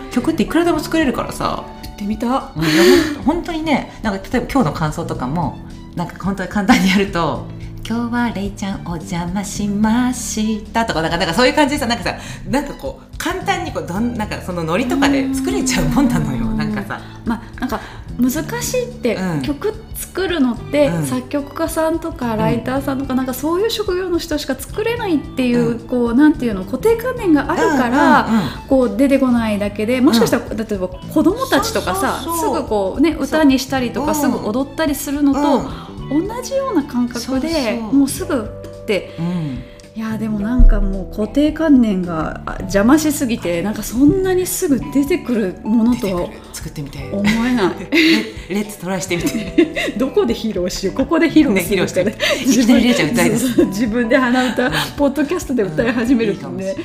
[0.00, 1.64] うん、曲っていくらでも作れるからさ。
[1.94, 2.26] ってみた。
[2.26, 5.58] うん本当にねなんか例えば今日の感想とかも
[5.94, 7.46] なんか本当に簡単にやると
[7.86, 12.14] 「今日はレイちゃんお邪魔しました」とかなんかなんかそういう感じでさなんかさ
[12.48, 16.46] なんかこう簡単にこうどんなんかそのノリとかで作れちゃうもんなのよ。
[16.46, 16.56] うん。
[16.56, 17.00] なんかさ。
[17.24, 17.80] まあなんか
[18.18, 18.30] 難
[18.62, 19.42] しいって、うん。
[19.42, 21.06] 曲作るのって、うん。
[21.06, 28.48] 作曲家さんとかライターさんとか、なんかそういう職業の人しか作れないっていう、こうなんていうの固定観念があるから、うんうんうん。
[28.68, 34.14] こう出てこないだけでもしかしたら、例えば子供たちとかさすぐこうね歌にしたりとか、うん。
[34.14, 38.34] すぐ踊ったりするのと、うん同じような感覚でもうすぐ
[38.82, 39.14] って。
[39.18, 39.62] うん。
[39.96, 47.74] いやでもなんかもう固定観念があ邪魔しすぎてなんかそんなにすぐ出てくるものと作ってみて思えない。
[48.50, 49.94] レレッツトライしてみて。
[49.96, 50.96] どこで披露しよう？
[50.96, 53.46] ここで披露するからいきなりりえちゃん歌いです。
[53.46, 56.74] そうそう自分で鼻歌、ポッドキャストで歌い始めるとね。
[56.76, 56.80] う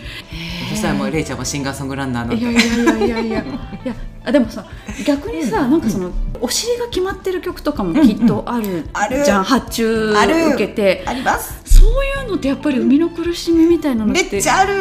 [0.45, 0.48] ん
[0.79, 3.43] いいかもしれ、そしたらもうレイちゃんもシンガーソングランナーのいやいやいやいやいや。
[3.85, 4.65] いやあでもさ
[5.05, 6.11] 逆にさ、なんかその
[6.41, 9.23] お尻が決まってる曲とかもきっとあるある。
[9.23, 10.49] じゃん、発注ある。
[10.55, 11.03] 受けて。
[11.05, 11.61] あります。
[11.65, 14.73] そういうのってやっぱり生みの苦しみみたいなのっめてっちゃある。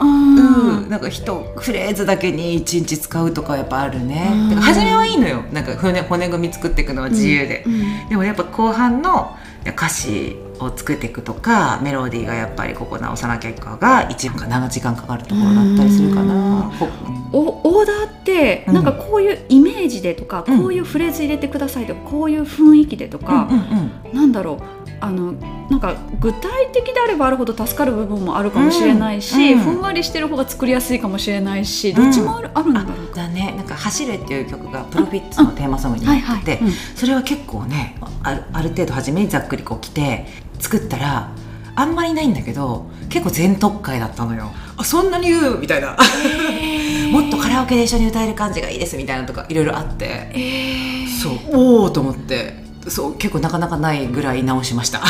[0.00, 4.30] うん、なんか一フレーズだけに一日使うとかやっぱあるね。
[4.50, 5.44] うん初めはいいのよ。
[5.52, 8.08] なんか骨骨組み作っていくのは自由で、うん。
[8.08, 16.72] でもやっぱ後半の歌詞を作っていくとかメロディーがやっぱりここ直さなきゃいかんが一番か長時間かかるところだったりするかな。
[16.78, 16.88] こ
[17.32, 18.74] おオーダーってうん。
[18.74, 20.62] なんかこういうイメージでとか、うん。
[20.62, 24.14] こういうフレーズ入れてくださいとかこういう雰囲気でとか、うんうん。
[24.14, 25.32] なんだろうあの
[25.68, 29.64] なんか具体的であればあるほど助かる部分もあるかもしれないし、うんうん。
[29.64, 33.16] ふんわりしてる方が作りやすいかもしれないしどっちもある,、あるんだろうか。
[33.22, 33.54] だね。
[33.56, 36.72] なんか「走れ」っていう曲がプロフィッツのテーマソングになってて、うん。
[36.94, 40.26] それは結構ねあるある程度初めにざっくりこう来て
[40.60, 41.30] 作ったら
[41.74, 44.50] あんまりないんだけど結構全特会だったのよ。
[44.76, 45.96] あそんなに言うみたいな。
[47.10, 50.30] もっとカラオケで一緒に歌える感じがいいですみたいなのとかいろいろあって。
[50.32, 51.20] えー。
[51.20, 51.32] そう。
[51.52, 55.00] おおと思ってそう結構なかなかないぐらい直しました。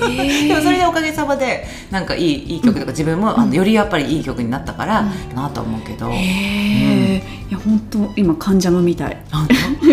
[0.00, 0.48] えー。
[0.48, 7.48] でもそれでおかげさまでなんかいいいい曲とか自分も、あのよりやっぱりいい曲になったから、なと思うけど、えー。
[7.50, 9.16] いや本当今カンジャムみたい。
[9.30, 9.46] 本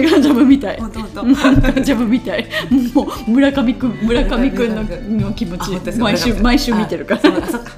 [0.10, 0.78] カンジャムみたい。
[0.78, 1.22] 当本当？
[1.22, 2.48] 本当カンジャムみたい。
[2.94, 7.20] もう村上くん村上くんのの気持ち毎週毎週見てるから。
[7.20, 7.72] あそうあそっか、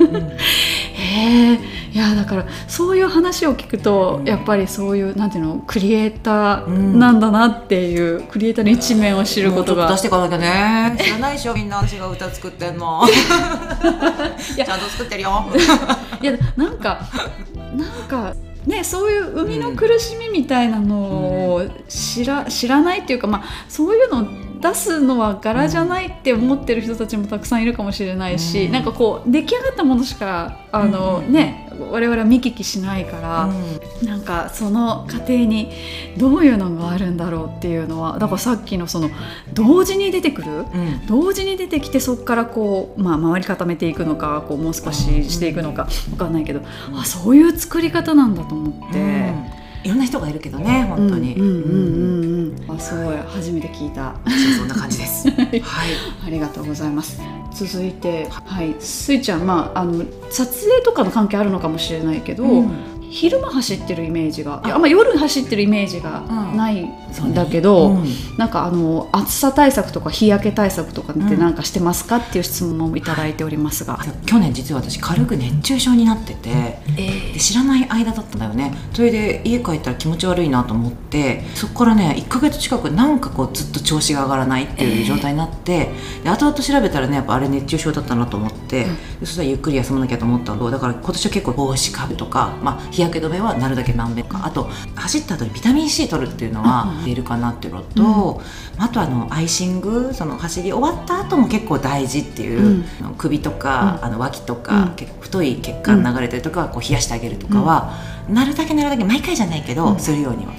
[0.00, 0.16] うん。
[0.16, 1.58] へえ
[1.92, 4.28] いやだからそういう話を聞くと、うん。
[4.28, 6.94] やっぱりそういうなんていうのクリエイタうん。
[6.94, 9.88] ーなんだなっていう、クリエイターの一面を知ることが。
[9.90, 10.96] 出していかなきゃね。
[10.98, 13.02] 知らないでしょみんな私が歌作ってんの。
[14.56, 14.64] や。
[14.66, 15.46] ちゃんと作ってるよ。
[16.22, 17.00] いやなんか
[17.76, 18.34] なんか
[18.66, 28.72] ねそういう生みの苦しみみたいなのを知ら知らないっていうかまあそういうのを出すのは柄じゃないって思ってる人たちもたくさんいるかもしれないし、うん。
[28.72, 31.32] なんかこう出来上がったものしかあの、うん。
[31.32, 33.48] ね我々は見聞きしないから、
[34.06, 35.72] なんかその過程に
[36.18, 39.08] どういうのがあるんだろうっていうのはだからさっきのその
[39.54, 41.06] 同時に出てくるうん。
[41.06, 46.60] 同時に出てきてそこからこう、まあ、回り固めていくのかこうもう少ししていくのかわかんないけど
[46.94, 48.98] あそういう作り方なんだと思って。
[48.98, 49.60] うん。
[49.82, 52.29] いろんな人がいるけどね本当に、うんうんうんうんうん
[52.68, 54.14] あすごい初めて聞いた。
[54.26, 55.30] そうそんな感じです。
[55.34, 55.60] はい。
[56.26, 57.20] ありがとうございます。
[57.52, 58.74] 続いてはい。
[58.78, 62.70] スイちゃんまああの撮影とかの関係あるのかもしれないけど、うん
[63.10, 64.78] 昼間走ってるイメージがあ。
[64.78, 66.56] んま夜走ってるイメージがうん。
[66.56, 68.04] ないんだけど、うん。
[68.38, 71.40] なんかあの暑さ対策とか日焼け対策とかってうん。
[71.40, 78.72] 何かしてますかっていう質問もいただいておりますが、去年実は私軽く熱中症になってて、えで知らない間だったんだよね。
[78.92, 85.88] それで家帰ったら気持ち悪いなと思ってそこからね1ヶ月近くなんかこうずっと調子が上がらないっていう状態になって、
[86.22, 88.96] で後々調べたらねやっぱあれ熱中症だったなと思って、うん。
[89.20, 90.70] でそしたらゆっくり休まなきゃと思ったの。
[90.70, 94.40] だから今年は結構帽子かぶとか、まあ、日焼け止めはなるだけまんべんか。
[94.44, 98.42] あと走った後にビタミン C 取るっていうのはうんいるかなっていうのと、
[98.78, 103.14] あとあのアイシングその走り終わった後も結構大事っていう、うん。
[103.18, 104.04] 首とか、うん。
[104.06, 104.94] あの脇とか、うん。
[104.94, 107.92] 結構太い血管流れてるとかはこう冷やしてあげるとかは、
[108.28, 109.98] なるだけなるだけ毎回じゃないけど、うん。
[109.98, 110.52] するようには。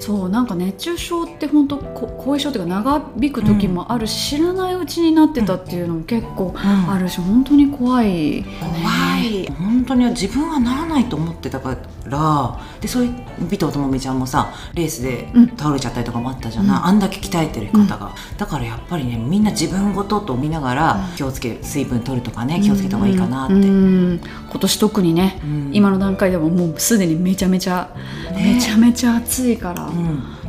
[0.00, 9.46] そうなんか熱中症って本当こ後遺症っていうか長引く時もあるし、知らないうちになってたっていうのも結構あるし、本当に怖い、怖い。
[9.48, 15.48] 本当に自分はならないと思ってたからでそういう尾藤智美ちゃんもさレースでうん。
[15.56, 16.84] 倒れちゃったりとかもあったじゃない、うん。
[16.86, 23.54] あんだけ鍛えてる方が、だからやっぱりねみんな自分ごとと見ながら気をつけ水分取るとかね気をつけた方がいいかなって。
[23.54, 23.62] うん。
[23.62, 23.66] う
[24.14, 24.20] ん。
[24.50, 25.70] 今年特にね、うん。
[25.72, 27.90] 今の段階でももうすでにめちゃめちゃ、
[28.32, 28.54] ね。
[28.54, 29.90] めちゃめちゃ暑いから、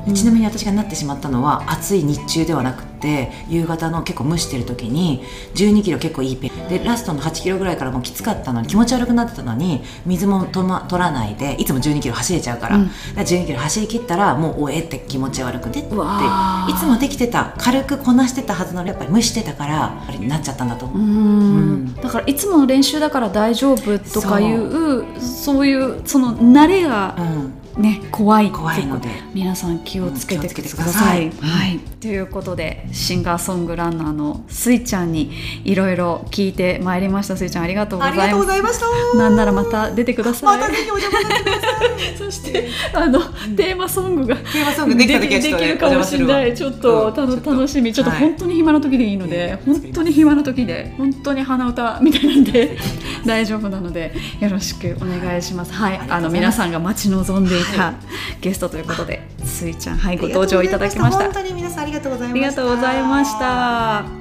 [0.05, 5.23] うんうんちなみに私がなってしまったのは暑い日中ではなくて夕方の結構蒸してる時に
[5.55, 6.69] 1 2キロ結構いいペース。
[6.69, 12.83] でラストの8キロぐらいからもうきつかったのに気持ち悪くなってたのに水もと、ま、取らないでいつも1 2キロ走れちゃうから,、うん。
[12.83, 15.89] 1 2キロ走り切ったらもうおえって気持ち悪くてって。
[15.89, 20.97] いつもできてた軽くこなしてたはずのやっぱり蒸してたからあれになっちゃったんだと思う。
[20.97, 21.07] うん。
[21.07, 21.95] うん。
[21.95, 25.03] だからいつもの練習だから大丈夫とかいう。
[25.19, 28.51] そういうその慣れがうん、ね怖い。
[28.51, 29.09] 怖いので。
[29.33, 31.31] 皆さん気をつけてください。
[31.31, 35.31] はい、ということでシンガーソングランナーのスイちゃんに
[35.63, 37.37] いろいろ聞いてまいりました。
[37.37, 38.59] スイちゃんありがとうございます。
[38.59, 40.57] いましたなんならまた出てください。
[40.59, 43.19] またぜひお邪魔させてくださいそしてあの、
[43.55, 47.93] テーマソングがテーマソングできた時できるかもしれないちょっとたの楽しみ。
[47.93, 48.19] ちょっとはい。
[48.19, 52.77] 本当に暇な時でいいので、うん本当に暇な時で本当に鼻歌みたいなんで
[53.25, 55.73] 大丈夫なのでよろしくお願いします。
[55.73, 57.93] はいあの皆さんが待ち望んでいたは
[58.41, 61.23] ゲストということで、スイちゃんはいご登場いただきました。
[61.23, 64.19] 本当に皆さんありがとうございましたありがとうございました。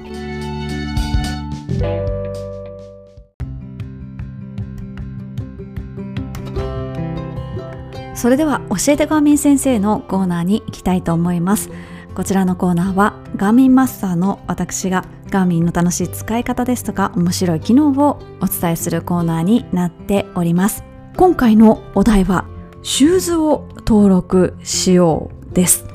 [8.15, 11.69] それでは教えてガーミン先生のコーナーに行きたいと思います
[12.19, 20.83] こちらのコーナーはガーミンマスターの私がガーミンの楽しい使い方ですとか面白い機能をお伝えするコーナーになっております。
[21.15, 22.43] 今回のお題は
[22.83, 25.85] シューズを登録しようです。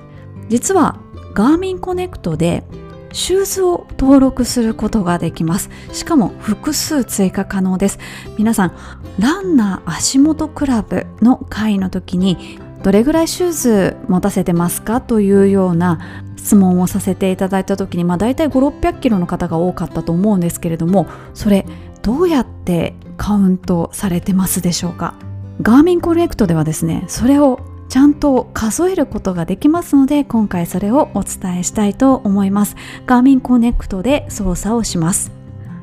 [0.48, 0.98] 実は
[1.34, 2.64] ガーミンコネクトで
[3.12, 5.68] シューズを登録することができます。
[5.92, 7.98] しかも複数追加可能です。
[8.38, 8.72] 皆さん
[9.18, 15.99] ランナー足元クラブの会の時にどれぐらいシューズ持たせてますかというような
[16.37, 21.64] 質問をさせていただいた時にまあ大体5600キロの方が多かったと思うんですけれどもそれ
[22.03, 25.14] どうやってカウントされてますでしょうか？
[25.62, 32.77] Garmin Connect ではですねそれをちゃんと数えることができますので今回それをお伝えしたいと思います。
[33.07, 35.33] Garmin Connect で操作をします。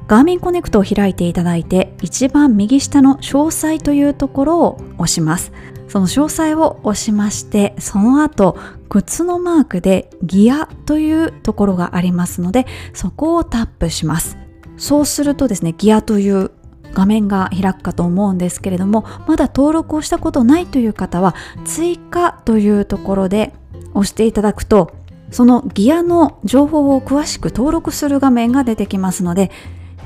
[0.08, 5.52] Garmin Connect を開いていただいて一番右下の詳細というところを押します。
[5.92, 14.38] その詳細を押しましてその後靴のマークでギアというところがありますのでそこをタップします。
[14.78, 16.52] そうするとですねギアという
[16.94, 23.54] 画面が開くかと思うんですけれどもまだ登録をしたことないという方は追加というところで
[23.94, 24.94] 押していただくと
[25.30, 29.52] そのギアの情報を詳しく登録する画面が出てきますので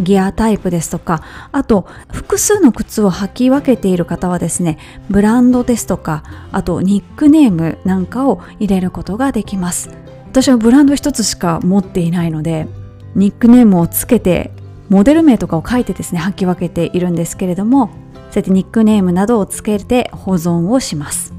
[0.02, 4.78] ギアタイプですとかあと複数の靴を履き分けている方はですね
[5.10, 9.90] ブランドですとかあとニックネームなんかを入れることができます。
[10.28, 12.68] 私はブランド一つしか持っていないので
[13.16, 14.52] ニックネームをつけて
[14.90, 17.88] モデル名とかを書いてですね履き分けているんですけれども
[18.32, 21.34] そうやってニックネームなどをつけて保存をします。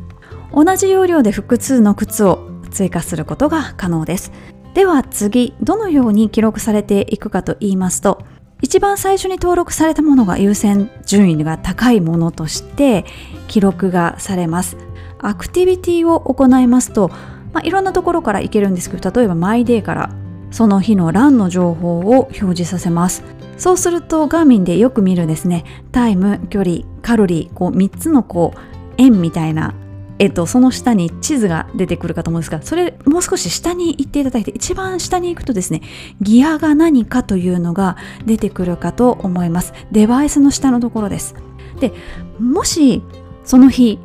[0.52, 4.32] 同じ要領で複数の靴を追加することが可能です。
[4.72, 8.24] では次どのように記録されていくかと言いますと
[8.62, 13.04] 一番最初に登録されたものが優先順位が高いものとして
[13.48, 14.76] 記録がされます。
[15.18, 17.08] アクティビティを行いますと、
[17.52, 20.10] まあ、いろんなところから行けるんですけど例えばマイデーから
[20.50, 23.24] その日のランの情報を表示させます。
[23.56, 28.58] そうするとガーミンでよく見るですねタイム距離カロリーこう3つのこう
[28.98, 29.74] 円みたいな
[30.18, 35.82] えっと、その下に地図が出てくるかと思うんですが、それもう少し下に行っていただいて、一番下に行くとですね、
[36.20, 39.72] ギアが何かというのが出てくるかと思います。
[39.92, 41.34] デバイスの下のところです。
[41.80, 41.92] で、
[42.40, 43.02] もし
[43.44, 43.98] その日、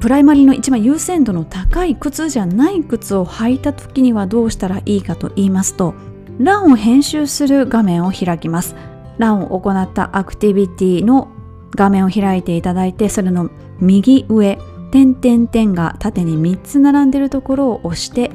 [0.00, 5.94] プライマリーの一番優先度の高い靴じゃない靴を履いた時にはどうしたらいいかと言いますと、
[6.38, 8.74] ランを編集する画面を開きます。
[9.18, 11.28] ランを行ったアクティビティの
[11.74, 14.58] 画面を開いていただいて、それの右上、
[14.90, 18.30] 点々点が縦に3つ並んでるところを押して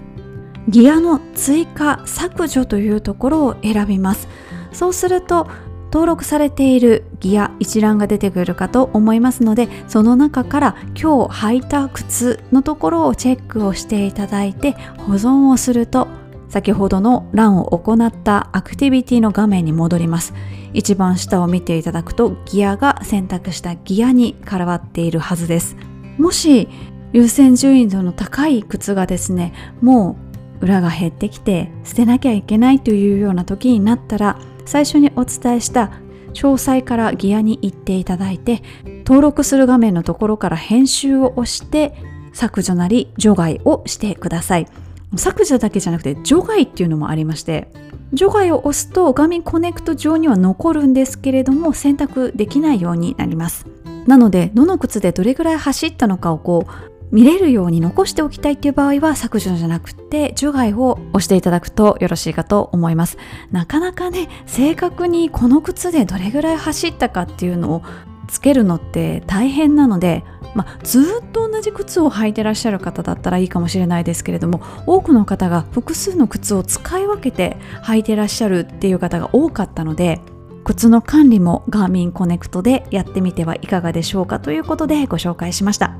[0.67, 4.27] ギアの追加削除というところを選びます。
[4.71, 5.47] そうすると
[5.95, 16.09] 登録されているギア一覧が出てくるかと思いますのでその中から今日履いた靴のところをチェックをしていただいて保存をすると
[16.49, 20.33] 先ほどのランを行ったアクティビティの画面に戻ります。
[20.73, 25.77] 一番下を見ていただくとギアが選択したギアに変わっているはずです。
[26.17, 26.67] もし
[27.13, 30.17] 優先順位度の高い靴がですねも
[30.61, 35.91] う裏が減ってきて捨てなきゃいけないというような時になったら最初にお伝えした
[36.33, 38.61] 詳細からギアに行っていただいて
[39.05, 41.93] 登録する画面のところから編集を押して
[42.33, 44.67] 削除なり除外をしてください。
[45.15, 47.69] 削除だけじゃなくて除外っていうのもありまして
[48.13, 53.65] 除外を押すと画面コネクト上には残るんですけれども選択できないようになります。
[54.07, 63.17] なのでどの靴でどれぐらい走ったのかをこう見れるように残しておきたいっていう場合は削除じゃなくて除外を押していただくとよろしいかと思います。
[63.51, 67.83] なかなかね正確にこの靴でどれぐらい走ったかっていうのを
[68.27, 70.23] つけるのって大変なので、
[70.55, 80.21] まあ、ずっと同じ靴を履いてらっしゃる方だったらいいかもしれないですけれども多くの方が複数の靴を使い分けて履いてらっしゃるっていう方が多かったので
[80.65, 85.95] 靴の管理もガーミンコネクトでやってみてはいかがでしょうかということでご紹介しました。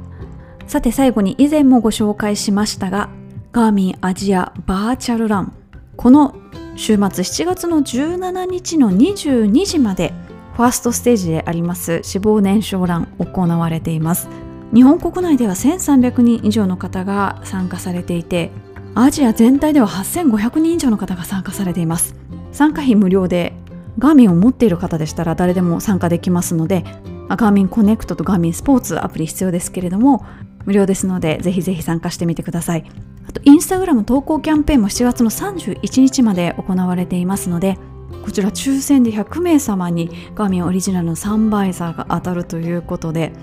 [0.68, 3.10] さて最後に以前もご紹介しましたが
[3.52, 5.54] ガーミンアジアバーチャルラン。
[5.96, 6.36] この
[6.76, 10.14] 週末7月の17日の22時まで
[10.56, 14.28] ファーストステージであります脂肪燃焼ラン行われています。
[14.74, 18.50] 日本国内では1300人以上の方が参加されていて
[18.96, 22.16] アジア全体では8500人以上の方が参加されています。
[22.52, 23.54] 参加費無料で
[23.98, 26.84] ガーミンを持っている方でしたら誰でも参加できますので
[27.30, 30.26] ガーミンコネクトとガーミンスポーツアプリ必要ですけれども
[30.66, 32.86] 無料ですのでぜひぜひ参加してみてください。
[33.28, 37.78] あとインスタグラム投稿キャンペーンも7月の31日まで行われていますので
[38.24, 43.34] こちら抽選で100名様にガーミンオリジナルのサンバイザーが当たるということで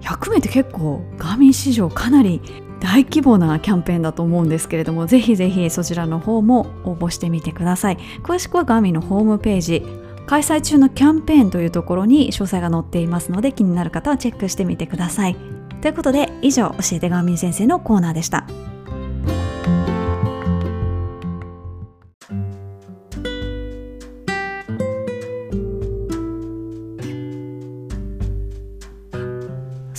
[0.00, 2.40] 100名って結構ガーミン史上かなり
[2.84, 7.98] 大規模なキャンペーンだと思うんですけれどもぜひぜひそちらの方も応募してみてください。
[8.22, 9.86] 詳しくはガーミンのホームページ
[10.26, 15.36] 開催中のキャンペーンというところに詳細が載っていますので気になる方はチェックしてみてください。
[15.80, 18.46] ということで以上教えてガーミン先生のコーナーでした。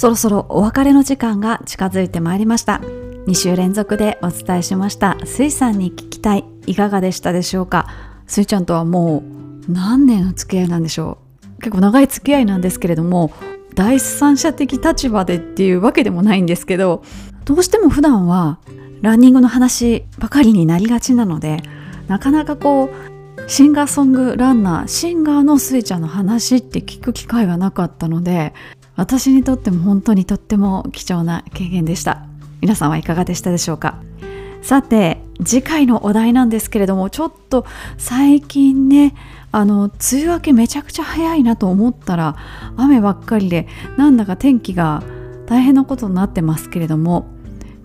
[0.05, 2.79] そろそろお別れの時間が近づいてまいりました。
[3.25, 5.17] 2週連続でお伝えしました。
[5.25, 6.45] スイさんに聞きたい。
[6.67, 7.87] いかがでしたでしょうか？
[8.27, 9.23] スイちゃんとはも
[9.67, 11.17] う何年の付き合いなんでしょ
[11.57, 11.59] う？
[11.59, 13.33] 結構長い付き合いなんですけれども
[13.73, 17.03] 第三者的立場でっていうわけでもないんですけど
[17.45, 18.59] どうしても普段は
[19.01, 21.63] ランニングの話ばかりになりがちなので
[22.07, 23.15] なかなかこう
[23.47, 28.53] シンガーソングランナーシンガーのスイちゃんの話って聞く機会がなかったので
[28.95, 32.25] 私にとっても本当にとっても貴重な経験でした。
[32.61, 33.99] 皆さんはいかがでしたでしょうか？
[34.61, 37.65] さて次回のお題なんですけれどもちょっと
[37.97, 39.13] 最近ね
[39.51, 42.35] あの梅雨明けめちゃくちゃ早いなと思ったら
[42.75, 43.67] 雨ばっかりで
[43.97, 45.03] なんだか天気が
[45.45, 47.27] 大変なことになってますけれども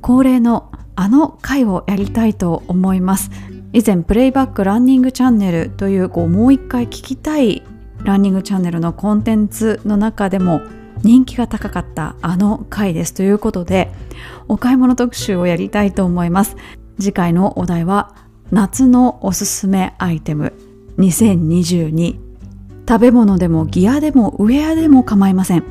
[0.00, 3.30] 恒例のあの回をやりたいと思います。
[3.72, 7.62] 以前プレイバックランニングチャンネルというこうもう一回聞きたい
[8.02, 10.60] ランニングチャンネルのコンテンツの中でも
[11.02, 13.92] 人気が高かったあの回ですということで
[14.48, 16.56] お買い物特集をやりたいと思います。
[16.98, 18.14] 次回のお題は
[18.50, 20.52] 夏のおすすめアイテム。
[20.98, 22.18] 2022
[22.86, 25.64] 食べ物でもギアでもウェアでも構いません。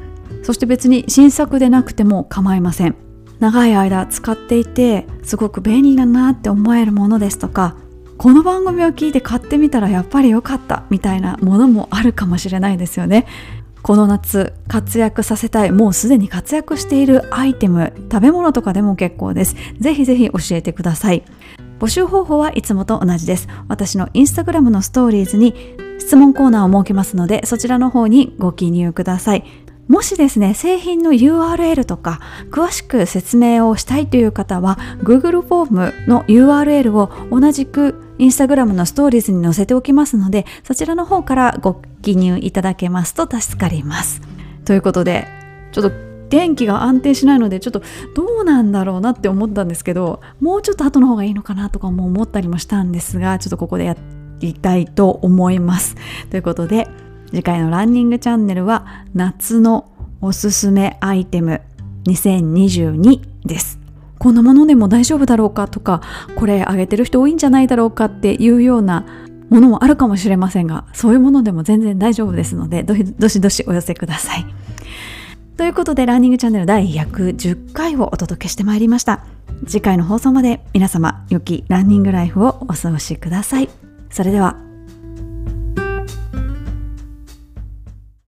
[0.44, 2.96] そして別に新作でなくても構いません。
[3.40, 7.78] 長い間使っていてすごく便利だなって思えるものですとか
[8.18, 13.26] この番組を聞いて買ってみたらやっぱり良かったみたいなものもあるかもしれないですよね。
[13.82, 19.56] この夏活躍させたいもうすでに活躍しているアイテム食べ物とかでも結構です。
[19.80, 21.24] ぜひぜひ教えてください。
[21.80, 23.48] 募集方法はいつもと同じです。
[23.68, 25.56] 私のインスタグラムのストーリーズに
[26.00, 29.44] 質問コーナーを設けますのでそちらの方にご記入ください。
[29.90, 32.20] もしですね製品の URL とか
[32.52, 44.22] 詳しく説明をしたいという方は Google フォームの URL を同じくインスタグラムのストーリーズに載せておきますのでそちらの方からご記入いただけますと助かります。
[44.64, 45.28] ということで
[45.72, 47.82] ちょっと電気が安定しないのでちょっと
[48.16, 53.98] どうなんだろうなって思ったんですけどもうちょっと後の方がいいのかなとかも思ったりもしたんですがちょっとここでや
[54.40, 55.96] りたいと思います。
[56.30, 56.88] ということで
[57.32, 61.62] 次回のランニングチャンネルは夏のおすすめアイテム
[62.06, 63.80] 2022です。
[64.18, 66.02] こんなものでも大丈夫だろうかとか
[66.36, 69.06] これあげてる人多いんじゃないだろうかっていうような
[69.50, 74.46] ものもあるかもしれませんがそういうものでも全然大丈夫ですのでどしどしお寄せください。
[75.56, 79.26] ということでランニングチャンネル第110回をお届けしてまいりました。
[79.66, 83.70] 次回の放送まで皆様良きランニングライフをお過ごしください。
[84.10, 84.69] それでは。